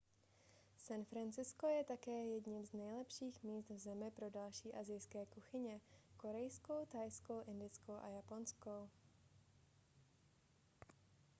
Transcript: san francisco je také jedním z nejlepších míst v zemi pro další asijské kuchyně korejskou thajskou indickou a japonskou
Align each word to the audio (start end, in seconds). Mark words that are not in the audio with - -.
san 0.77 1.05
francisco 1.05 1.67
je 1.67 1.83
také 1.83 2.11
jedním 2.25 2.65
z 2.65 2.73
nejlepších 2.73 3.43
míst 3.43 3.69
v 3.69 3.77
zemi 3.77 4.11
pro 4.11 4.29
další 4.29 4.73
asijské 4.73 5.25
kuchyně 5.25 5.81
korejskou 6.17 6.85
thajskou 6.85 7.41
indickou 7.47 7.93
a 7.95 8.07
japonskou 8.07 8.89